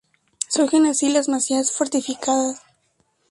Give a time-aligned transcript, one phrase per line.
[0.49, 2.59] Surgen así las masías fortificadas.